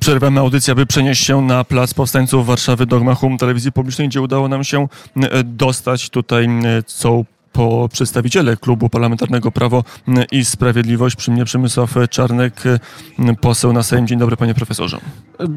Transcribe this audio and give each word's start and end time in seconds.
Przerwamy 0.00 0.40
audycję, 0.40 0.72
aby 0.72 0.86
przenieść 0.86 1.24
się 1.24 1.42
na 1.42 1.64
Plac 1.64 1.94
Powstańców 1.94 2.46
Warszawy 2.46 2.86
do 2.86 3.00
gmachu 3.00 3.36
telewizji 3.38 3.72
publicznej, 3.72 4.08
gdzie 4.08 4.20
udało 4.20 4.48
nam 4.48 4.64
się 4.64 4.88
e, 5.16 5.44
dostać 5.44 6.10
tutaj 6.10 6.48
co 6.86 7.24
po 7.52 7.88
przedstawiciele 7.92 8.56
Klubu 8.56 8.88
Parlamentarnego 8.88 9.52
Prawo 9.52 9.84
i 10.32 10.44
Sprawiedliwość. 10.44 11.16
Przy 11.16 11.30
mnie 11.30 11.44
Przemysław 11.44 11.94
Czarnek, 12.10 12.62
poseł 13.40 13.72
na 13.72 13.82
Sejm. 13.82 14.06
Dzień 14.06 14.18
dobry 14.18 14.36
panie 14.36 14.54
profesorze. 14.54 14.98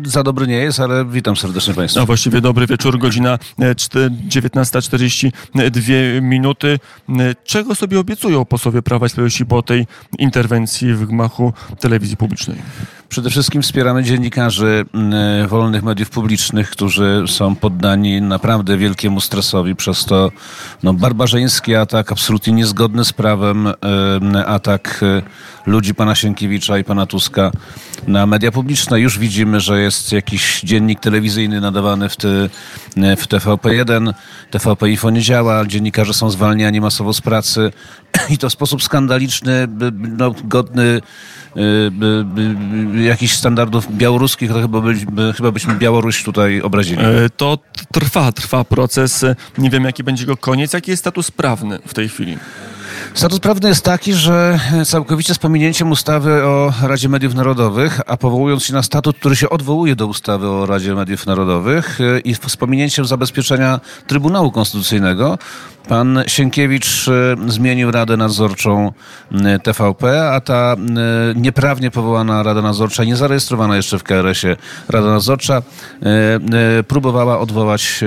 Za 0.05 0.23
dobry 0.23 0.48
nie 0.48 0.55
jest, 0.55 0.80
ale 0.80 1.05
witam 1.05 1.36
serdecznie 1.36 1.73
państwa. 1.73 2.02
A 2.02 2.05
właściwie 2.05 2.42
dobry 2.42 2.68
wieczór, 2.68 3.00
godzina 3.00 3.39
19.42 3.60 6.21
minuty. 6.21 6.80
Czego 7.44 7.76
sobie 7.76 8.00
obiecują 8.00 8.46
posłowie 8.46 8.82
Prawa 8.82 9.05
i 9.05 9.10
Sprawiedliwości 9.10 9.46
po 9.46 9.62
tej 9.62 9.88
interwencji 10.20 10.94
w 10.94 11.05
gmachu 11.05 11.54
telewizji 11.80 12.18
publicznej? 12.18 12.57
Przede 13.09 13.29
wszystkim 13.29 13.61
wspieramy 13.61 14.03
dziennikarzy 14.03 14.85
mm, 14.93 15.47
wolnych 15.47 15.83
mediów 15.83 16.09
publicznych, 16.09 16.69
którzy 16.69 17.23
są 17.27 17.55
poddani 17.55 18.21
naprawdę 18.21 18.77
wielkiemu 18.77 19.21
stresowi 19.21 19.75
przez 19.75 20.05
to 20.05 20.32
no, 20.83 20.93
barbarzyński 20.93 21.75
atak, 21.75 22.11
absolutnie 22.11 22.54
niezgodny 22.54 23.05
z 23.05 23.13
prawem 23.13 23.68
atak 24.46 24.99
e, 25.04 25.21
ludzi 25.65 25.96
pana 25.96 26.15
Sienkiewicza 26.15 26.77
i 26.77 26.83
pana 26.83 27.05
Tuska 27.05 27.51
na 28.07 28.25
media 28.25 28.51
publiczne. 28.51 28.99
Już 28.99 29.19
widzimy, 29.19 29.60
że 29.60 29.82
jest 29.82 30.11
jakiś 30.11 30.61
dziennik 30.61 30.99
telewizyjny 30.99 31.61
nadawany 31.61 32.09
w, 32.09 32.16
ty, 32.16 32.49
w 32.95 33.27
TVP1. 33.27 34.13
TVP 34.52 34.89
Info 34.89 35.09
nie 35.09 35.22
działa, 35.22 35.66
dziennikarze 35.66 36.13
są 36.13 36.30
zwalniani 36.30 36.81
masowo 36.81 37.13
z 37.13 37.22
pracy 37.22 37.72
i 38.30 38.38
to 38.38 38.49
w 38.49 38.53
sposób 38.53 38.83
skandaliczny, 38.83 39.67
no, 40.17 40.35
godny 40.44 41.02
jakichś 43.03 43.33
standardów 43.33 43.97
białoruskich, 43.97 44.52
to 44.52 44.61
chyba, 44.61 44.81
chyba 45.38 45.52
byśmy 45.52 45.75
Białoruś 45.75 46.23
tutaj 46.23 46.61
obrazili. 46.61 47.02
E, 47.02 47.30
to 47.38 47.58
trwa, 47.94 48.31
trwa 48.31 48.63
proces. 48.63 49.25
Nie 49.57 49.69
wiem, 49.69 49.83
jaki 49.83 50.03
będzie 50.03 50.25
go 50.25 50.37
koniec. 50.37 50.73
Jaki 50.73 50.91
jest 50.91 51.03
status 51.03 51.31
prawny 51.31 51.79
w 51.87 51.93
tej 51.93 52.09
chwili? 52.09 52.37
Status 53.13 53.39
prawny 53.39 53.69
jest 53.69 53.85
taki, 53.85 54.13
że 54.13 54.59
całkowicie 54.85 55.33
z 55.33 55.37
pominięciem 55.37 55.91
ustawy 55.91 56.43
o 56.43 56.73
Radzie 56.81 57.09
Mediów 57.09 57.33
Narodowych, 57.33 58.02
a 58.07 58.17
powołując 58.17 58.63
się 58.63 58.73
na 58.73 58.83
statut, 58.83 59.17
który 59.17 59.35
się 59.35 59.49
odwołuje 59.49 59.95
do 59.95 60.07
ustawy 60.07 60.47
o 60.47 60.65
Radzie 60.65 60.95
Mediów 60.95 61.25
Narodowych 61.25 61.99
i 62.23 62.35
z 62.35 62.57
pominięciem 62.57 63.05
zabezpieczenia 63.05 63.80
Trybunału 64.07 64.52
Konstytucyjnego, 64.52 65.37
Pan 65.88 66.23
Sienkiewicz 66.28 67.08
e, 67.08 67.36
zmienił 67.52 67.91
Radę 67.91 68.17
Nadzorczą 68.17 68.91
e, 69.31 69.59
TVP, 69.59 70.31
a 70.31 70.42
ta 70.42 70.75
e, 70.75 70.75
nieprawnie 71.36 71.92
powołana 71.92 72.44
Rada 72.44 72.61
Nadzorcza, 72.61 73.03
niezarejestrowana 73.03 73.75
jeszcze 73.75 74.00
w 74.00 74.03
KRS-ie 74.03 74.55
Rada 74.89 75.08
Nadzorcza, 75.08 75.61
próbowała 76.88 77.39
odwołać 77.39 78.03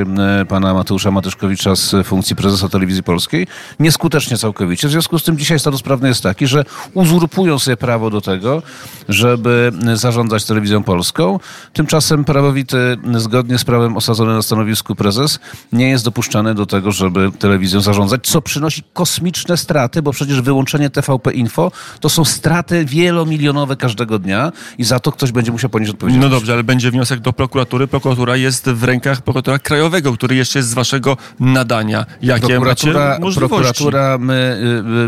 pana 0.48 0.74
Mateusza 0.74 1.10
Matyszkowicza 1.10 1.76
z 1.76 2.06
funkcji 2.06 2.36
prezesa 2.36 2.68
Telewizji 2.68 3.02
Polskiej. 3.02 3.46
Nieskutecznie 3.80 4.38
całkowicie. 4.38 4.88
W 4.88 4.90
związku 4.90 5.18
z 5.18 5.24
tym 5.24 5.38
dzisiaj 5.38 5.58
status 5.58 5.82
prawny 5.82 6.08
jest 6.08 6.22
taki, 6.22 6.46
że 6.46 6.64
uzurpują 6.94 7.58
sobie 7.58 7.76
prawo 7.76 8.10
do 8.10 8.20
tego, 8.20 8.62
żeby 9.08 9.72
zarządzać 9.94 10.44
Telewizją 10.44 10.82
Polską. 10.82 11.38
Tymczasem 11.72 12.24
prawowity, 12.24 12.96
zgodnie 13.14 13.58
z 13.58 13.64
prawem 13.64 13.96
osadzony 13.96 14.34
na 14.34 14.42
stanowisku 14.42 14.94
prezes, 14.94 15.38
nie 15.72 15.90
jest 15.90 16.04
dopuszczany 16.04 16.54
do 16.54 16.66
tego, 16.66 16.92
żeby 16.92 17.32
telewizja 17.38 17.67
telewizją 17.68 17.80
zarządzać, 17.80 18.26
co 18.26 18.42
przynosi 18.42 18.82
kosmiczne 18.92 19.56
straty, 19.56 20.02
bo 20.02 20.12
przecież 20.12 20.40
wyłączenie 20.40 20.90
TVP 20.90 21.32
Info 21.32 21.72
to 22.00 22.08
są 22.08 22.24
straty 22.24 22.84
wielomilionowe 22.84 23.76
każdego 23.76 24.18
dnia 24.18 24.52
i 24.78 24.84
za 24.84 25.00
to 25.00 25.12
ktoś 25.12 25.32
będzie 25.32 25.52
musiał 25.52 25.70
ponieść 25.70 25.90
odpowiedzialność. 25.90 26.32
No 26.32 26.38
dobrze, 26.38 26.52
ale 26.52 26.64
będzie 26.64 26.90
wniosek 26.90 27.20
do 27.20 27.32
prokuratury. 27.32 27.86
Prokuratura 27.86 28.36
jest 28.36 28.70
w 28.70 28.84
rękach 28.84 29.22
prokuratora 29.22 29.58
krajowego, 29.58 30.12
który 30.12 30.36
jeszcze 30.36 30.58
jest 30.58 30.68
z 30.68 30.74
waszego 30.74 31.16
nadania. 31.40 32.06
Jakie 32.22 32.46
prokuratura, 32.46 33.18
macie 33.20 33.36
prokuratura, 33.36 34.18
my 34.18 34.60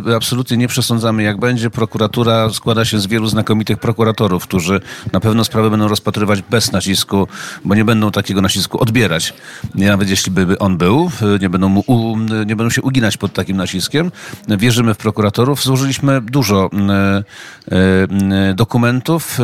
y, 0.07 0.11
y, 0.11 0.17
absolutnie 0.17 0.57
nie 0.57 0.69
przesądzamy 0.69 1.23
jak 1.23 1.41
będzie. 1.41 1.71
Prokuratura 1.71 2.51
składa 2.51 2.85
się 2.85 3.01
z 3.01 3.07
wielu 3.07 3.27
znakomitych 3.27 3.79
prokuratorów, 3.79 4.43
którzy 4.43 4.81
na 5.13 5.21
pewno 5.21 5.45
sprawy 5.45 5.71
będą 5.71 5.89
rozpatrywać 5.89 6.43
bez 6.43 6.73
nacisku, 6.73 7.29
bo 7.65 7.75
nie 7.75 7.85
będą 7.85 8.11
takiego 8.11 8.41
nacisku 8.41 8.83
odbierać. 8.83 9.35
Nawet 9.75 10.11
jeśli 10.11 10.33
by 10.33 10.59
on 10.59 10.77
był, 10.77 11.11
y, 11.37 11.39
nie 11.41 11.51
będą 11.51 11.69
mu 11.69 11.85
nie 12.51 12.57
będą 12.57 12.71
się 12.71 12.83
uginać 12.83 13.17
pod 13.17 13.33
takim 13.33 13.57
naciskiem. 13.57 14.13
Wierzymy 14.49 14.95
w 14.95 14.97
prokuratorów. 14.97 15.63
Złożyliśmy 15.63 16.21
dużo 16.21 16.71
e, 16.73 17.25
e, 18.51 18.55
dokumentów, 18.55 19.39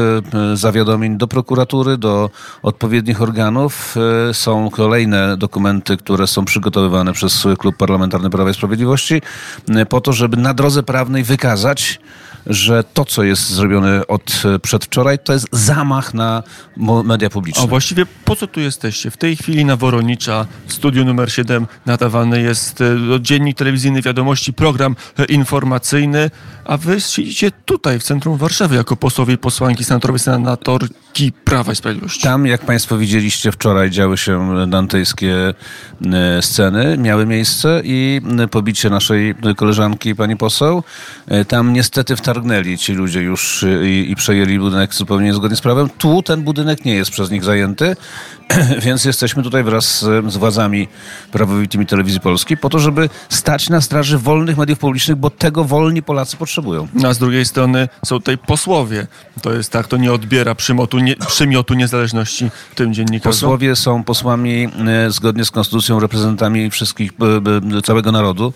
e, 0.52 0.56
zawiadomień 0.56 1.18
do 1.18 1.26
prokuratury, 1.28 1.96
do 1.96 2.30
odpowiednich 2.62 3.22
organów. 3.22 3.96
Są 4.32 4.70
kolejne 4.70 5.36
dokumenty, 5.36 5.96
które 5.96 6.26
są 6.26 6.44
przygotowywane 6.44 7.12
przez 7.12 7.46
Klub 7.58 7.76
Parlamentarny 7.76 8.30
Prawa 8.30 8.50
i 8.50 8.54
Sprawiedliwości 8.54 9.22
po 9.88 10.00
to, 10.00 10.12
żeby 10.12 10.36
na 10.36 10.54
drodze 10.54 10.82
prawnej 10.82 11.24
wykazać, 11.24 12.00
że 12.46 12.84
to, 12.94 13.04
co 13.04 13.22
jest 13.22 13.50
zrobione 13.50 14.06
od 14.06 14.42
przedwczoraj, 14.62 15.18
to 15.18 15.32
jest 15.32 15.48
zamach 15.52 16.14
na 16.14 16.42
media 17.04 17.30
publiczne. 17.30 17.62
A 17.62 17.66
właściwie 17.66 18.06
po 18.24 18.36
co 18.36 18.46
tu 18.46 18.60
jesteście? 18.60 19.10
W 19.10 19.16
tej 19.16 19.36
chwili 19.36 19.64
na 19.64 19.76
Woronicza, 19.76 20.46
w 20.66 20.72
studiu 20.72 21.04
numer 21.04 21.32
7 21.32 21.66
nadawany 21.86 22.42
jest 22.42 22.82
dziennik 23.20 23.56
telewizyjny 23.56 24.02
Wiadomości, 24.02 24.52
program 24.52 24.96
e, 25.18 25.24
informacyjny, 25.24 26.30
a 26.64 26.76
wy 26.76 27.00
siedzicie 27.00 27.50
tutaj 27.64 27.98
w 27.98 28.02
centrum 28.02 28.36
Warszawy 28.36 28.76
jako 28.76 28.96
posłowie 28.96 29.34
i 29.34 29.38
posłanki, 29.38 29.84
senatorowie, 29.84 30.18
senatorki 30.18 31.32
Prawa 31.44 31.72
i 31.72 31.76
Sprawiedliwości. 31.76 32.22
Tam, 32.22 32.46
jak 32.46 32.60
państwo 32.60 32.98
widzieliście 32.98 33.52
wczoraj, 33.52 33.90
działy 33.90 34.16
się 34.16 34.54
dantejskie 34.66 35.54
e, 36.12 36.42
sceny, 36.42 36.98
miały 36.98 37.26
miejsce 37.26 37.80
i 37.84 38.20
pobicie 38.50 38.90
naszej 38.90 39.34
koleżanki, 39.56 40.14
pani 40.14 40.36
poseł. 40.36 40.82
Tam 41.48 41.72
niestety 41.72 42.16
wtargnęli 42.16 42.78
ci 42.78 42.92
ludzie 42.92 43.22
już 43.22 43.64
i, 43.84 44.10
i 44.10 44.16
przejęli 44.16 44.58
budynek 44.58 44.94
zupełnie 44.94 45.26
niezgodnie 45.26 45.56
z 45.56 45.60
prawem. 45.60 45.88
Tu 45.98 46.22
ten 46.22 46.42
budynek 46.42 46.84
nie 46.84 46.94
jest 46.94 47.10
przez 47.10 47.30
nich 47.30 47.44
zajęty, 47.44 47.96
więc 48.84 49.04
jesteśmy 49.04 49.42
tutaj 49.42 49.64
wraz 49.64 49.98
z, 50.00 50.32
z 50.32 50.36
władzami 50.36 50.88
prawowitymi 51.32 51.86
telewizji 51.86 52.20
polskiej 52.20 52.56
po 52.56 52.68
to, 52.68 52.78
żeby 52.78 53.08
stać 53.28 53.68
na 53.68 53.80
straży 53.80 54.18
wolnych 54.18 54.56
mediów 54.56 54.78
publicznych, 54.78 55.16
bo 55.16 55.30
tego 55.30 55.64
wolni 55.64 56.02
Polacy 56.02 56.36
potrzebują. 56.36 56.88
A 57.04 57.14
z 57.14 57.18
drugiej 57.18 57.44
strony 57.44 57.88
są 58.04 58.18
tutaj 58.18 58.38
posłowie. 58.38 59.06
To 59.42 59.52
jest 59.52 59.72
tak, 59.72 59.86
to 59.86 59.96
nie 59.96 60.12
odbiera 60.12 60.54
przymiotu, 60.54 60.98
nie, 60.98 61.16
przymiotu 61.16 61.74
niezależności 61.74 62.50
w 62.70 62.74
tym 62.74 62.94
dziennikarzu. 62.94 63.32
Posłowie 63.32 63.76
są 63.76 64.04
posłami 64.04 64.68
e, 64.86 65.10
zgodnie 65.10 65.44
z 65.44 65.50
konstytucją 65.50 66.00
reprezentantami 66.00 66.70
wszystkich, 66.70 67.12
całego 67.84 68.12
narodu. 68.12 68.52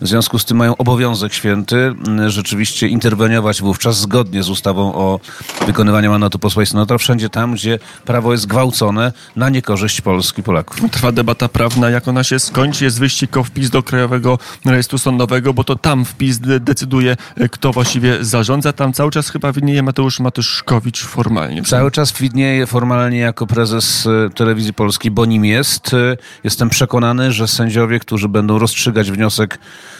W 0.00 0.08
związku 0.08 0.38
z 0.38 0.44
tym 0.44 0.56
mają 0.56 0.76
obowiązek 0.76 1.32
święty 1.32 1.94
rzeczywiście 2.26 2.88
interweniować 2.88 3.20
interweniować 3.20 3.62
wówczas 3.62 4.00
zgodnie 4.00 4.42
z 4.42 4.48
ustawą 4.48 4.94
o 4.94 5.20
wykonywaniu 5.66 6.10
mandatu 6.10 6.38
posła 6.38 6.62
i 6.62 6.66
senatora 6.66 6.98
wszędzie 6.98 7.28
tam, 7.28 7.54
gdzie 7.54 7.78
prawo 8.04 8.32
jest 8.32 8.46
gwałcone 8.46 9.12
na 9.36 9.48
niekorzyść 9.48 10.00
Polski 10.00 10.42
Polaków. 10.42 10.90
Trwa 10.90 11.12
debata 11.12 11.48
prawna, 11.48 11.90
jak 11.90 12.08
ona 12.08 12.24
się 12.24 12.38
skończy. 12.38 12.84
Jest 12.84 12.98
wyścig 12.98 13.36
o 13.36 13.44
wpis 13.44 13.70
do 13.70 13.82
Krajowego 13.82 14.38
Rejestru 14.64 14.98
Sądowego, 14.98 15.54
bo 15.54 15.64
to 15.64 15.76
tam 15.76 16.04
wpis 16.04 16.38
decyduje, 16.60 17.16
kto 17.50 17.72
właściwie 17.72 18.24
zarządza. 18.24 18.72
Tam 18.72 18.92
cały 18.92 19.10
czas 19.10 19.30
chyba 19.30 19.52
widnieje 19.52 19.82
Mateusz 19.82 20.20
Matyszkowicz 20.20 21.04
formalnie. 21.04 21.62
Cały 21.62 21.90
czas 21.90 22.12
widnieje 22.12 22.66
formalnie 22.66 23.18
jako 23.18 23.46
prezes 23.46 24.06
e, 24.06 24.30
telewizji 24.30 24.74
polskiej, 24.74 25.10
bo 25.10 25.26
nim 25.26 25.44
jest. 25.44 25.94
E, 25.94 26.16
jestem 26.44 26.70
przekonany, 26.70 27.32
że 27.32 27.48
sędziowie, 27.48 28.00
którzy 28.00 28.28
będą 28.28 28.58
rozstrzygać 28.58 29.10
wniosek 29.10 29.58
E, 29.60 29.99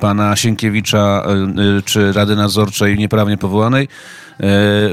pana 0.00 0.36
Sienkiewicza 0.36 1.22
e, 1.26 1.82
czy 1.82 2.12
Rady 2.12 2.36
Nadzorczej 2.36 2.98
nieprawnie 2.98 3.38
powołanej 3.38 3.88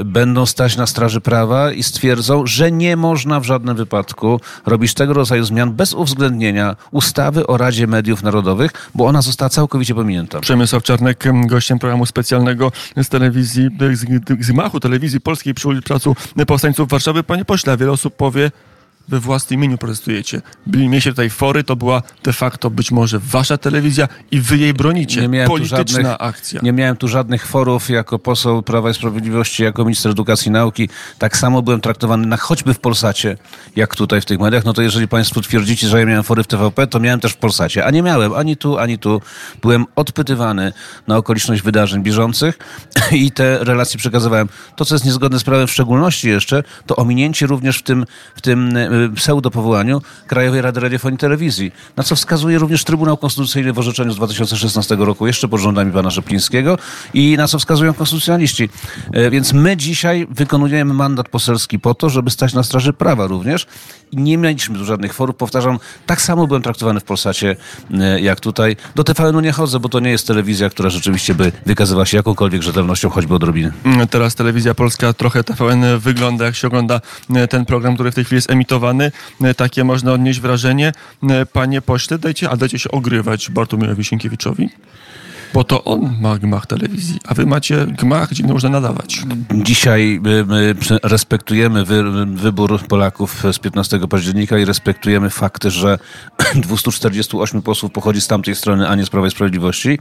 będą 0.04 0.46
stać 0.46 0.76
na 0.76 0.86
straży 0.86 1.20
prawa 1.20 1.72
i 1.72 1.82
stwierdzą, 1.82 2.46
że 2.46 2.72
nie 2.72 2.96
można 2.96 3.40
w 3.40 3.44
żadnym 3.44 3.76
wypadku 3.76 4.40
robić 4.66 4.94
tego 4.94 5.12
rodzaju 5.12 5.44
zmian 5.44 5.72
bez 5.72 5.92
uwzględnienia 5.92 6.76
ustawy 6.90 7.46
o 7.46 7.56
Radzie 7.56 7.86
Mediów 7.86 8.22
Narodowych, 8.22 8.90
bo 8.94 9.06
ona 9.06 9.22
została 9.22 9.48
całkowicie 9.48 9.94
pominięta. 9.94 10.40
Przemysław 10.40 10.82
Czarnek, 10.82 11.24
gościem 11.46 11.78
programu 11.78 12.06
specjalnego 12.06 12.72
z 13.02 13.08
telewizji, 13.08 13.68
z, 13.92 14.00
z 14.46 14.80
Telewizji 14.80 15.20
Polskiej 15.20 15.54
przy 15.54 15.68
ulicy 15.68 15.82
Placu 15.82 16.16
Powstańców 16.46 16.88
Warszawy. 16.88 17.22
Panie 17.22 17.44
pośle, 17.44 17.76
wiele 17.76 17.92
osób 17.92 18.16
powie, 18.16 18.50
we 19.08 19.20
własnym 19.20 19.60
imieniu 19.60 19.78
protestujecie. 19.78 20.42
Byli 20.66 20.88
mieliście 20.88 21.10
tutaj 21.10 21.30
fory, 21.30 21.64
to 21.64 21.76
była 21.76 22.02
de 22.22 22.32
facto 22.32 22.70
być 22.70 22.90
może 22.90 23.18
wasza 23.18 23.56
telewizja 23.58 24.08
i 24.30 24.40
wy 24.40 24.58
jej 24.58 24.74
bronicie. 24.74 25.20
Nie 25.20 25.28
miałem 25.28 25.48
tu 25.48 25.52
Polityczna 25.54 25.82
żadnych- 25.84 26.16
akcja. 26.18 26.60
Nie 26.62 26.72
miałem 26.72 26.96
tu 26.96 27.08
żadnych 27.08 27.46
forów 27.46 27.90
jako 27.90 28.18
poseł 28.18 28.62
Prawa 28.62 28.90
i 28.90 28.94
Sprawiedliwości, 28.94 29.62
jako 29.62 29.84
minister 29.84 30.12
edukacji 30.12 30.48
i 30.48 30.52
nauki. 30.52 30.88
Tak 31.18 31.36
samo 31.36 31.62
byłem 31.62 31.80
traktowany 31.80 32.26
na 32.26 32.36
choćby 32.36 32.74
w 32.74 32.78
Polsacie, 32.78 33.36
jak 33.76 33.96
tutaj 33.96 34.20
w 34.20 34.24
tych 34.24 34.40
mediach. 34.40 34.64
No 34.64 34.72
to 34.72 34.82
jeżeli 34.82 35.08
państwo 35.08 35.40
twierdzicie, 35.40 35.88
że 35.88 36.00
ja 36.00 36.06
miałem 36.06 36.22
fory 36.22 36.42
w 36.42 36.46
TVP, 36.46 36.86
to 36.86 37.00
miałem 37.00 37.20
też 37.20 37.32
w 37.32 37.36
Polsacie. 37.36 37.84
A 37.84 37.90
nie 37.90 38.02
miałem 38.02 38.32
ani 38.32 38.56
tu, 38.56 38.78
ani 38.78 38.98
tu. 38.98 39.20
Byłem 39.62 39.84
odpytywany 39.96 40.72
na 41.06 41.16
okoliczność 41.16 41.62
wydarzeń 41.62 42.02
bieżących 42.02 42.58
i 43.12 43.30
te 43.30 43.64
relacje 43.64 43.98
przekazywałem. 43.98 44.48
To, 44.76 44.84
co 44.84 44.94
jest 44.94 45.04
niezgodne 45.04 45.38
z 45.38 45.44
prawem 45.44 45.66
w 45.66 45.70
szczególności 45.72 46.28
jeszcze, 46.28 46.62
to 46.86 46.96
ominięcie 46.96 47.46
również 47.46 47.78
w 47.78 47.82
tym, 47.82 48.06
w 48.34 48.40
tym 48.40 48.72
pseudopowołaniu 49.16 50.02
Krajowej 50.26 50.62
Rady 50.62 50.80
Radiofonii 50.80 51.14
i 51.14 51.18
Telewizji, 51.18 51.72
na 51.96 52.04
co 52.04 52.16
wskazuje 52.16 52.58
również 52.58 52.84
Trybunał 52.84 53.16
Konstytucyjny 53.16 53.72
w 53.72 53.78
orzeczeniu 53.78 54.12
z 54.12 54.16
2016 54.16 54.96
roku, 54.98 55.26
jeszcze 55.26 55.48
pod 55.48 55.60
rządami 55.60 55.92
pana 55.92 56.10
Rzeplińskiego 56.10 56.78
i 57.14 57.34
na 57.38 57.48
co 57.48 57.58
wskazują 57.58 57.94
konstytucjonaliści. 57.94 58.68
E, 59.12 59.30
Więc 59.30 59.52
my 59.52 59.76
dzisiaj 59.76 60.26
wykonujemy 60.30 60.94
mandat 60.94 61.28
poselski 61.28 61.78
po 61.78 61.94
to, 61.94 62.10
żeby 62.10 62.30
stać 62.30 62.54
na 62.54 62.62
straży 62.62 62.92
prawa 62.92 63.26
również 63.26 63.66
i 64.12 64.16
nie 64.16 64.38
mieliśmy 64.38 64.78
tu 64.78 64.84
żadnych 64.84 65.14
forów. 65.14 65.36
Powtarzam, 65.36 65.78
tak 66.06 66.22
samo 66.22 66.46
byłem 66.46 66.62
traktowany 66.62 67.00
w 67.00 67.04
Polsacie 67.04 67.56
e, 67.94 68.20
jak 68.20 68.40
tutaj. 68.40 68.76
Do 68.94 69.04
TVN-u 69.04 69.40
nie 69.40 69.52
chodzę, 69.52 69.80
bo 69.80 69.88
to 69.88 70.00
nie 70.00 70.10
jest 70.10 70.26
telewizja, 70.26 70.70
która 70.70 70.90
rzeczywiście 70.90 71.34
by 71.34 71.52
wykazywała 71.66 72.06
się 72.06 72.16
jakąkolwiek 72.16 72.62
rzetelnością, 72.62 73.10
choćby 73.10 73.34
odrobinę. 73.34 73.72
Mm, 73.84 74.08
Teraz 74.08 74.34
telewizja 74.34 74.74
polska, 74.74 75.12
trochę 75.12 75.44
TVN 75.44 75.84
wygląda, 75.98 76.44
jak 76.44 76.54
się 76.56 76.66
ogląda 76.66 77.00
ten 77.50 77.64
program, 77.64 77.94
który 77.94 78.10
w 78.10 78.14
tej 78.14 78.24
chwili 78.24 78.36
jest 78.36 78.50
emitowany. 78.50 78.83
E, 79.42 79.54
Takie 79.54 79.84
można 79.84 80.12
odnieść 80.12 80.40
wrażenie. 80.40 80.92
E, 81.30 81.46
Panie 81.46 81.82
pośle, 81.82 82.18
dajcie, 82.18 82.50
a 82.50 82.56
dajcie 82.56 82.78
się 82.78 82.90
ogrywać 82.90 83.50
Bartłomiejowi 83.50 84.04
Sienkiewiczowi, 84.04 84.68
bo 85.54 85.64
to 85.64 85.84
on 85.84 86.16
ma 86.20 86.38
gmach 86.38 86.66
telewizji, 86.66 87.20
a 87.28 87.34
wy 87.34 87.46
macie 87.46 87.86
gmach, 87.86 88.30
gdzie 88.30 88.44
można 88.46 88.68
nadawać. 88.68 89.22
Dzisiaj 89.54 90.20
przy- 90.80 90.98
respektujemy 91.02 91.84
wy, 91.84 92.26
wybór 92.26 92.80
Polaków 92.88 93.42
z 93.52 93.58
15 93.58 94.08
października 94.08 94.58
i 94.58 94.64
respektujemy 94.64 95.30
fakty, 95.30 95.70
że 95.70 95.98
248 96.54 97.62
posłów 97.62 97.92
pochodzi 97.92 98.20
z 98.20 98.26
tamtej 98.26 98.54
strony, 98.54 98.88
a 98.88 98.94
nie 98.94 99.04
z 99.06 99.10
Prawa 99.10 99.26
i 99.26 99.30
Sprawiedliwości. 99.30 99.98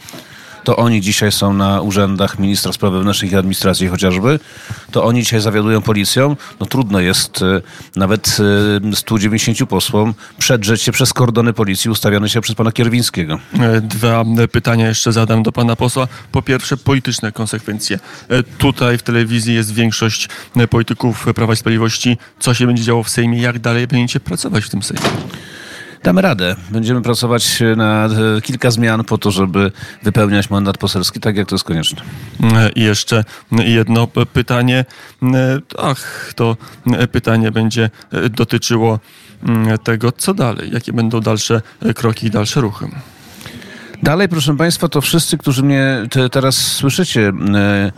To 0.63 0.75
oni 0.75 1.01
dzisiaj 1.01 1.31
są 1.31 1.53
na 1.53 1.81
urzędach 1.81 2.39
ministra 2.39 2.73
spraw 2.73 2.93
wewnętrznych 2.93 3.31
i 3.31 3.35
administracji 3.35 3.87
chociażby. 3.87 4.39
To 4.91 5.03
oni 5.03 5.23
dzisiaj 5.23 5.41
zawiadują 5.41 5.81
policją. 5.81 6.35
No 6.59 6.65
trudno 6.65 6.99
jest 6.99 7.41
y, 7.41 7.61
nawet 7.95 8.37
y, 8.93 8.95
190 8.95 9.69
posłom 9.69 10.13
przedrzeć 10.37 10.81
się 10.81 10.91
przez 10.91 11.13
kordony 11.13 11.53
policji 11.53 11.91
ustawione 11.91 12.29
się 12.29 12.41
przez 12.41 12.55
pana 12.55 12.71
Kierwińskiego. 12.71 13.39
E, 13.59 13.81
Dwa 13.81 14.23
e, 14.39 14.47
pytania 14.47 14.87
jeszcze 14.87 15.11
zadam 15.11 15.43
do 15.43 15.51
pana 15.51 15.75
posła. 15.75 16.07
Po 16.31 16.41
pierwsze, 16.41 16.77
polityczne 16.77 17.31
konsekwencje. 17.31 17.99
E, 18.29 18.43
Tutaj 18.43 18.97
w 18.97 19.03
telewizji 19.03 19.53
jest 19.55 19.73
większość 19.73 20.29
polityków 20.69 21.25
Prawa 21.35 21.53
i 21.53 21.55
Sprawiedliwości. 21.55 22.17
Co 22.39 22.53
się 22.53 22.67
będzie 22.67 22.83
działo 22.83 23.03
w 23.03 23.09
Sejmie? 23.09 23.41
Jak 23.41 23.59
dalej 23.59 23.87
będziecie 23.87 24.19
pracować 24.19 24.63
w 24.63 24.69
tym 24.69 24.83
Sejmie? 24.83 25.03
Damy 26.03 26.21
radę. 26.21 26.55
Będziemy 26.69 27.01
pracować 27.01 27.63
na 27.77 28.05
e, 28.05 28.41
kilka 28.41 28.71
zmian 28.71 29.03
po 29.03 29.17
to, 29.17 29.31
żeby 29.31 29.71
wypełniać 30.03 30.49
mandat 30.49 30.77
poselski 30.77 31.19
tak, 31.19 31.37
jak 31.37 31.47
to 31.47 31.55
jest 31.55 31.65
konieczne. 31.65 32.01
E, 32.43 32.69
I 32.69 32.81
jeszcze 32.81 33.25
jedno 33.51 34.07
pytanie. 34.07 34.85
E, 35.23 35.59
Ach, 35.77 36.33
to 36.35 36.57
e, 36.93 37.07
pytanie 37.07 37.51
będzie 37.51 37.89
e, 38.11 38.29
dotyczyło 38.29 38.99
mm, 39.43 39.77
tego, 39.77 40.11
co 40.11 40.33
dalej, 40.33 40.71
jakie 40.73 40.93
będą 40.93 41.19
dalsze 41.19 41.61
e, 41.81 41.93
kroki 41.93 42.27
i 42.27 42.31
dalsze 42.31 42.61
ruchy. 42.61 42.89
Dalej, 44.03 44.29
proszę 44.29 44.57
Państwa, 44.57 44.87
to 44.87 45.01
wszyscy, 45.01 45.37
którzy 45.37 45.63
mnie 45.63 46.07
te, 46.09 46.29
teraz 46.29 46.55
słyszycie, 46.55 47.31
e, 47.55 47.91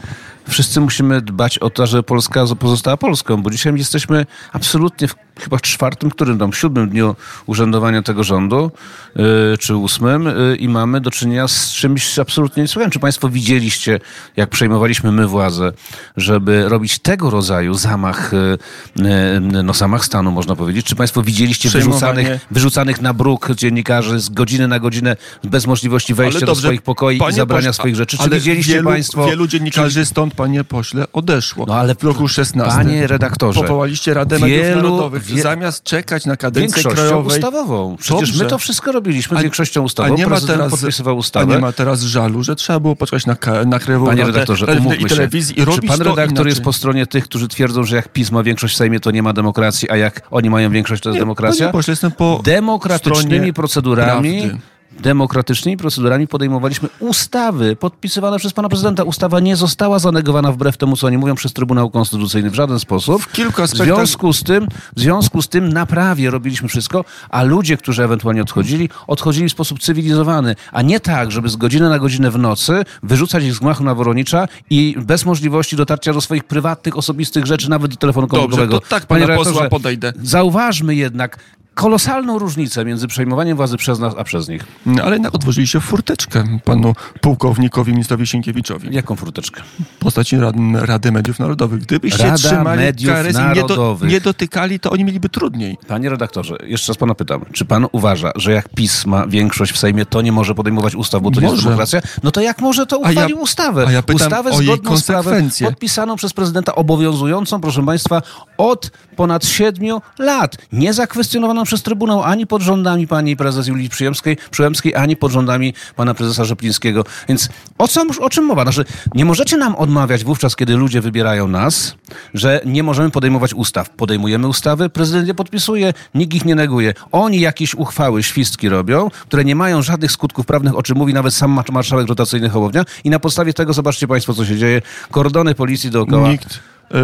wszyscy 0.48 0.82
musimy 0.82 1.22
dbać 1.22 1.60
o 1.60 1.70
to, 1.70 1.88
żeby 1.88 2.04
Polska 2.04 2.46
pozostała 2.60 2.98
Polską, 2.98 3.44
bo 3.44 3.50
dzisiaj 3.50 3.74
jesteśmy 3.78 4.26
absolutnie 4.54 5.08
w 5.08 5.25
chyba 5.40 5.58
w 5.58 5.62
czwartym, 5.62 6.10
którym 6.10 6.40
tam, 6.40 6.54
siódmym 6.54 6.90
dniu 6.90 7.16
urzędowania 7.46 8.02
tego 8.02 8.24
rządu, 8.24 8.72
e, 9.16 9.58
czy 9.58 9.76
ósmym 9.76 10.28
e, 10.28 10.56
i 10.56 10.70
mamy 10.70 11.02
do 11.02 11.12
czynienia 11.12 11.48
z 11.48 11.74
czymś 11.74 12.20
absolutnie 12.20 12.64
niesłychanym. 12.64 12.92
Czy 12.92 13.00
Państwo 13.00 13.30
widzieliście, 13.30 14.00
jak 14.36 14.50
przejmowaliśmy 14.50 15.12
my 15.12 15.28
władzę, 15.28 15.72
żeby 16.18 16.70
robić 16.70 17.00
tego 17.00 17.30
rodzaju 17.30 17.74
zamach, 17.74 18.32
e, 18.34 19.40
no 19.64 19.74
zamach 19.74 20.06
stanu, 20.06 20.32
można 20.32 20.56
powiedzieć? 20.56 20.86
Czy 20.86 20.96
Państwo 20.96 21.22
widzieliście 21.22 21.70
wyrzucanych, 21.70 22.28
wyrzucanych 22.52 23.02
na 23.02 23.14
bruk 23.14 23.52
dziennikarzy 23.56 24.20
z 24.20 24.30
godziny 24.30 24.68
na 24.68 24.80
godzinę 24.80 25.18
bez 25.44 25.68
możliwości 25.68 26.14
wejścia 26.14 26.46
do 26.46 26.56
swoich 26.56 26.82
pokoi 26.82 27.20
i 27.30 27.34
zabrania 27.34 27.74
swoich 27.74 27.96
rzeczy? 27.96 28.18
Czy 28.18 28.30
widzieliście 28.30 28.74
wielu, 28.74 28.90
Państwo... 28.90 29.26
Wielu 29.26 29.48
dziennikarzy 29.48 30.06
stąd, 30.06 30.34
panie 30.34 30.64
pośle, 30.64 31.06
odeszło. 31.14 31.66
No 31.68 31.76
ale 31.76 31.96
w 31.96 32.04
roku 32.04 32.28
16. 32.28 32.78
Panie 32.78 33.08
redaktorze, 33.08 33.62
Powołaliście 33.62 34.14
Radę 34.14 34.40
Mediów 34.40 34.62
wielu- 34.62 34.76
Narodowych. 34.76 35.25
Wie- 35.26 35.42
Zamiast 35.42 35.84
czekać 35.84 36.26
na 36.26 36.38
kadencję 36.38 36.62
Większością 36.84 36.90
krajową. 37.02 37.28
ustawową. 37.28 37.96
Przecież 38.00 38.30
Dobrze. 38.30 38.44
my 38.44 38.50
to 38.50 38.58
wszystko 38.58 38.92
robiliśmy 38.92 39.38
A- 39.38 39.42
większością 39.42 39.82
A 39.82 39.84
ustawową. 39.84 40.18
nie, 40.18 40.28
ma 40.28 40.42
teraz, 40.42 40.72
podpisywał 40.72 41.16
a 41.16 41.18
ustawę. 41.18 41.54
nie 41.56 41.60
ma 41.62 41.72
teraz 41.72 42.02
żalu, 42.02 42.44
że 42.44 42.56
trzeba 42.56 42.80
było 42.80 42.96
poczekać 42.96 43.26
na, 43.26 43.36
na 43.66 43.80
krajową 43.80 44.06
Panie 44.06 44.24
redaktorze, 44.26 44.66
umówmy 44.66 44.96
i 44.96 45.06
telewizji 45.06 45.54
i 45.56 45.60
Czy 45.60 45.66
robić 45.66 45.88
pan 45.90 45.98
to 45.98 46.04
redaktor 46.04 46.32
inaczej. 46.32 46.50
jest 46.50 46.62
po 46.62 46.74
stronie 46.74 47.08
tych, 47.08 47.24
którzy 47.24 47.48
twierdzą, 47.48 47.84
że 47.84 47.96
jak 47.96 48.10
PiS 48.10 48.32
ma 48.32 48.44
większość 48.44 48.74
w 48.74 48.78
Sejmie, 48.78 49.00
to 49.00 49.12
nie 49.12 49.24
ma 49.24 49.34
demokracji, 49.34 49.90
a 49.90 49.98
jak 49.98 50.22
oni 50.32 50.50
mają 50.50 50.70
większość, 50.72 51.04
to 51.04 51.10
jest 51.10 51.16
Nie, 51.16 51.20
demokracja? 51.20 51.66
Panie 51.66 51.72
pośle, 51.74 51.92
jestem 51.92 52.12
po 52.12 52.42
Demokratycznymi 52.44 53.54
procedurami 53.54 54.42
prawdy. 54.42 54.60
Demokratycznymi 55.00 55.78
procedurami 55.78 56.28
podejmowaliśmy 56.28 56.90
ustawy 57.00 57.76
podpisywane 57.76 58.38
przez 58.38 58.54
pana 58.54 58.70
prezydenta. 58.70 59.04
Ustawa 59.04 59.40
nie 59.40 59.56
została 59.56 60.00
zanegowana 60.00 60.52
wbrew 60.52 60.78
temu, 60.78 60.98
co 60.98 61.08
oni 61.08 61.18
mówią 61.18 61.36
przez 61.36 61.54
Trybunał 61.54 61.90
Konstytucyjny 61.90 62.50
w 62.50 62.56
żaden 62.56 62.80
sposób. 62.80 63.22
W 63.22 63.32
kilku 63.32 63.62
W 63.62 63.64
aspektach 63.64 63.88
związku 63.88 64.34
z 64.34 64.44
tym, 64.44 64.68
w 64.96 65.00
związku 65.00 65.42
z 65.42 65.48
tym 65.48 65.74
na 65.74 65.86
prawie 65.86 66.32
robiliśmy 66.32 66.70
wszystko, 66.70 67.06
a 67.30 67.44
ludzie, 67.44 67.78
którzy 67.78 68.04
ewentualnie 68.04 68.42
odchodzili, 68.42 68.90
odchodzili 69.08 69.50
w 69.50 69.52
sposób 69.52 69.80
cywilizowany, 69.80 70.56
a 70.72 70.82
nie 70.82 71.00
tak, 71.00 71.32
żeby 71.32 71.50
z 71.50 71.56
godziny 71.56 71.90
na 71.90 72.00
godzinę 72.00 72.32
w 72.32 72.38
nocy 72.38 72.84
wyrzucać 73.04 73.44
ich 73.44 73.54
z 73.54 73.60
gmachu 73.60 73.84
na 73.84 73.96
Woronicza 73.96 74.48
i 74.70 74.96
bez 75.00 75.26
możliwości 75.26 75.76
dotarcia 75.76 76.14
do 76.14 76.22
swoich 76.22 76.44
prywatnych, 76.44 76.98
osobistych 76.98 77.46
rzeczy, 77.46 77.70
nawet 77.70 77.92
do 77.92 77.98
telefonu 77.98 78.28
Dobrze, 78.28 78.42
komórkowego. 78.42 78.80
to 78.80 78.88
tak 78.88 79.06
Panie 79.06 79.22
redaktorze, 79.22 79.54
posła 79.54 79.70
podejdę. 79.70 80.14
Zauważmy 80.24 80.96
jednak 80.96 81.38
kolosalną 81.76 82.40
różnicę 82.40 82.86
między 82.86 83.08
przejmowaniem 83.08 83.58
władzy 83.58 83.78
przez 83.78 84.00
nas, 84.00 84.14
a 84.18 84.24
przez 84.24 84.48
nich. 84.50 84.64
Ale 85.04 85.16
jednak 85.16 85.36
otworzyli 85.36 85.68
się 85.68 85.80
furteczkę 85.82 86.44
panu 86.66 86.94
pułkownikowi, 87.22 87.92
ministrowi 87.92 88.28
Sienkiewiczowi. 88.28 88.88
Jaką 88.92 89.16
furteczkę? 89.16 89.62
postaci 90.00 90.38
Rady, 90.38 90.60
Rady 90.74 91.12
Mediów 91.12 91.40
Narodowych. 91.40 91.82
Gdybyście 91.82 92.24
Rada 92.24 92.36
trzymali 92.38 92.80
Mediów 92.82 93.14
KRS 93.14 93.38
i 93.38 93.56
nie, 93.56 93.64
do, 93.64 93.98
nie 94.08 94.22
dotykali, 94.22 94.80
to 94.80 94.92
oni 94.92 95.04
mieliby 95.06 95.30
trudniej. 95.30 95.78
Panie 95.88 96.10
redaktorze, 96.10 96.56
jeszcze 96.64 96.92
raz 96.92 96.98
pana 96.98 97.16
pytam, 97.16 97.46
czy 97.54 97.66
pan 97.66 97.88
uważa, 97.92 98.32
że 98.36 98.52
jak 98.52 98.70
PiS 98.70 99.06
ma 99.06 99.28
większość 99.28 99.72
w 99.72 99.78
Sejmie, 99.78 100.06
to 100.06 100.22
nie 100.22 100.32
może 100.32 100.56
podejmować 100.56 100.96
ustaw, 100.96 101.22
bo 101.22 101.32
to 101.32 101.40
nie 101.40 101.46
jest 101.46 101.56
Może. 101.56 101.64
demokracja? 101.64 102.02
No 102.24 102.32
to 102.32 102.42
jak 102.42 102.62
może 102.62 102.86
to 102.86 102.96
A 103.04 103.12
ja- 103.12 103.12
uchwalił 103.12 103.40
ustawę? 103.40 103.86
a 103.88 103.92
ja 103.92 104.02
pytam 104.04 104.16
Ustawę 104.28 104.52
o 104.52 104.62
jej 104.62 104.66
zgodną 104.66 104.98
z 104.98 105.04
prawem, 105.04 105.24
konsekwencje. 105.24 105.68
podpisaną 105.68 106.16
przez 106.16 106.34
prezydenta, 106.34 106.76
obowiązującą, 106.76 107.62
proszę 107.62 107.86
państwa, 107.86 108.22
od 108.58 108.92
ponad 109.16 109.46
siedmiu 109.46 110.02
lat. 110.20 110.58
Nie 110.72 110.94
zakwestionowaną 110.94 111.65
przez 111.66 111.84
Trybunał 111.84 112.24
ani 112.24 112.48
pod 112.48 112.62
rządami 112.62 113.08
pani 113.08 113.36
prezes 113.36 113.68
Julii 113.68 113.90
Przyjemskiej, 113.90 114.38
Przyłębskiej, 114.52 114.96
ani 114.96 115.16
pod 115.16 115.32
rządami 115.32 115.74
pana 115.96 116.14
prezesa 116.14 116.46
Rzeplińskiego. 116.46 117.04
Więc 117.30 117.50
o, 117.78 117.88
co, 117.88 118.04
o 118.20 118.30
czym 118.30 118.46
mowa? 118.46 118.64
Znaczy, 118.64 118.86
nie 119.16 119.26
możecie 119.26 119.58
nam 119.58 119.76
odmawiać 119.76 120.24
wówczas, 120.24 120.56
kiedy 120.56 120.76
ludzie 120.76 121.02
wybierają 121.02 121.48
nas, 121.48 121.96
że 122.34 122.62
nie 122.66 122.84
możemy 122.84 123.10
podejmować 123.10 123.54
ustaw. 123.54 123.90
Podejmujemy 123.90 124.48
ustawy, 124.48 124.90
prezydent 124.90 125.28
je 125.28 125.34
podpisuje, 125.34 125.94
nikt 126.16 126.34
ich 126.34 126.46
nie 126.46 126.56
neguje. 126.56 126.94
Oni 127.12 127.40
jakieś 127.40 127.76
uchwały, 127.76 128.24
świstki 128.24 128.70
robią, 128.70 129.10
które 129.28 129.46
nie 129.46 129.56
mają 129.56 129.82
żadnych 129.82 130.12
skutków 130.12 130.46
prawnych, 130.46 130.76
o 130.76 130.84
czym 130.84 130.98
mówi 130.98 131.14
nawet 131.14 131.34
sam 131.34 131.52
marsz- 131.52 131.72
marszałek 131.72 132.08
rotacyjny 132.08 132.50
Hołownia 132.50 132.84
i 133.04 133.10
na 133.10 133.20
podstawie 133.20 133.54
tego 133.54 133.74
zobaczcie 133.74 134.08
państwo, 134.08 134.34
co 134.34 134.46
się 134.46 134.58
dzieje. 134.58 134.82
Kordony 135.12 135.56
policji 135.56 135.92
dookoła. 135.92 136.30
Nikt 136.30 136.60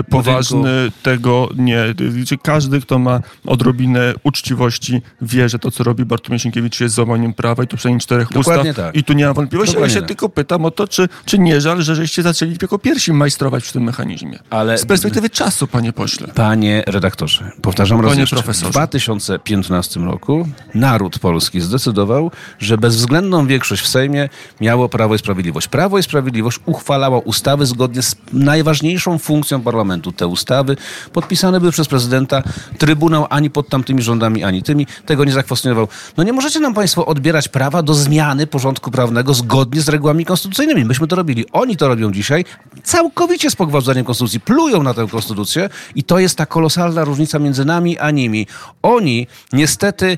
poważny 0.10 0.92
tego 1.04 1.50
nie... 1.56 1.84
Każdy, 2.44 2.82
kto 2.82 3.00
ma 3.00 3.20
odrobinę 3.46 4.14
uczciwości, 4.24 5.02
wie, 5.22 5.50
że 5.50 5.60
to, 5.60 5.72
co 5.72 5.84
robi 5.84 6.06
Bartłomiej 6.06 6.40
Sienkiewicz 6.40 6.80
jest 6.80 6.96
załamaniem 6.96 7.34
prawa 7.34 7.64
i 7.64 7.68
tu 7.68 7.78
przynajmniej 7.78 8.02
czterech 8.02 8.28
Dokładnie 8.34 8.70
ustaw. 8.70 8.86
tak. 8.86 8.96
I 8.96 9.04
tu 9.04 9.14
nie 9.14 9.26
ma 9.26 9.34
wątpliwości. 9.34 9.74
Dokładnie 9.74 9.94
ja 9.94 9.96
się 9.96 10.02
tak. 10.02 10.08
tylko 10.08 10.30
pytam 10.30 10.66
o 10.66 10.72
to, 10.72 10.88
czy, 10.88 11.10
czy 11.26 11.40
nie 11.40 11.62
żal, 11.62 11.82
że 11.82 11.96
żeście 11.96 12.24
zaczęli 12.24 12.56
jako 12.62 12.80
pierwsi 12.80 13.14
majstrować 13.14 13.64
przy 13.64 13.74
tym 13.74 13.84
mechanizmie. 13.84 14.40
Ale- 14.50 14.78
Z 14.78 14.86
perspektywy 14.86 15.30
czasu, 15.30 15.68
panie 15.68 15.94
pośle. 15.94 16.28
Panie 16.28 16.84
redaktorze, 16.88 17.52
powtarzam 17.62 18.02
raz 18.02 18.10
Panie 18.10 18.22
jeszcze. 18.22 18.36
profesorze. 18.36 18.70
W 18.70 18.72
2015 18.74 20.00
roku 20.00 20.48
naród 20.76 21.20
polski 21.20 21.62
zdecydował, 21.62 22.32
że 22.60 22.78
bezwzględną 22.78 23.48
większość 23.48 23.82
w 23.82 23.88
Sejmie 23.88 24.30
miało 24.62 24.90
Prawo 24.90 25.16
i 25.16 25.18
Sprawiedliwość. 25.20 25.68
Prawo 25.68 25.98
i 25.98 26.04
Sprawiedliwość 26.04 26.60
uchwalało 26.66 27.20
ustawy 27.20 27.66
zgodnie 27.66 28.02
z 28.02 28.16
najważniejszą 28.34 29.18
funkcją 29.18 29.62
parlamentu 29.72 30.12
te 30.12 30.28
ustawy, 30.28 30.78
podpisane 31.13 31.60
były 31.60 31.72
przez 31.72 31.88
prezydenta, 31.88 32.44
Trybunał 32.78 33.28
ani 33.30 33.50
pod 33.50 33.70
tamtymi 33.70 34.01
rządami, 34.01 34.44
ani 34.44 34.63
tymi 34.63 34.88
tego 35.06 35.25
nie 35.25 35.32
zakwestionował. 35.32 35.88
No 36.18 36.24
nie 36.24 36.34
możecie 36.34 36.60
nam 36.60 36.74
państwo 36.74 37.06
odbierać 37.06 37.48
prawa 37.48 37.84
do 37.84 37.94
zmiany 37.94 38.48
porządku 38.48 38.92
prawnego 38.92 39.34
zgodnie 39.34 39.82
z 39.82 39.90
regułami 39.90 40.25
konstytucyjnymi. 40.25 40.86
Myśmy 40.86 41.08
to 41.08 41.16
robili. 41.16 41.46
Oni 41.51 41.78
to 41.78 41.88
robią 41.88 42.12
dzisiaj 42.12 42.46
całkowicie 42.84 43.51
z 43.51 43.56
pogwałceniem 43.56 44.06
konstytucji. 44.06 44.40
Plują 44.40 44.84
na 44.84 44.94
tę 44.94 45.08
konstytucję 45.12 45.70
i 45.96 46.04
to 46.04 46.20
jest 46.20 46.38
ta 46.38 46.46
kolosalna 46.46 47.04
różnica 47.04 47.40
między 47.40 47.66
nami 47.66 48.00
a 48.00 48.12
nimi. 48.12 48.48
Oni 48.82 49.28
niestety 49.54 50.18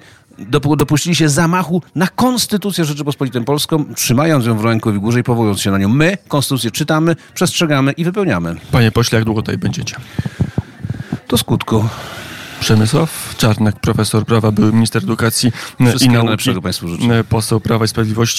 dopuścili 0.77 1.15
się 1.15 1.29
zamachu 1.29 1.81
na 1.95 2.07
Konstytucję 2.07 2.85
Rzeczypospolitej 2.85 3.43
Polską, 3.43 3.85
trzymając 3.95 4.45
ją 4.45 4.57
w 4.57 4.65
ręku 4.65 4.91
i 4.91 4.99
górze 4.99 5.19
i 5.19 5.23
powołując 5.23 5.61
się 5.61 5.71
na 5.71 5.77
nią. 5.77 5.89
My 5.89 6.17
Konstytucję 6.27 6.71
czytamy, 6.71 7.15
przestrzegamy 7.33 7.91
i 7.91 8.03
wypełniamy. 8.03 8.55
Panie 8.71 8.91
pośle, 8.91 9.15
jak 9.15 9.25
długo 9.25 9.41
tutaj 9.41 9.57
będziecie? 9.57 9.95
Do 11.29 11.37
skutku. 11.37 11.85
Przemysław 12.59 13.35
Czarnek, 13.37 13.75
profesor 13.79 14.25
prawa, 14.25 14.51
były 14.51 14.73
minister 14.73 15.03
edukacji 15.03 15.51
e, 15.79 15.83
i 15.83 15.87
Wszystkiego 15.87 16.23
nauki, 16.23 16.61
państwu 16.61 16.87
życzę. 16.87 17.19
e, 17.19 17.23
poseł 17.23 17.59
Prawa 17.59 17.85
i 17.85 17.87
Sprawiedliwości. 17.87 18.37